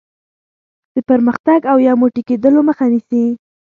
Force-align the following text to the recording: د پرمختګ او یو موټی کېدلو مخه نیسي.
د 0.93 0.95
پرمختګ 1.09 1.59
او 1.71 1.77
یو 1.87 1.95
موټی 2.01 2.21
کېدلو 2.29 2.59
مخه 2.69 2.85
نیسي. 2.91 3.23